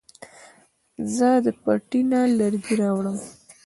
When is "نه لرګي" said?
2.11-2.75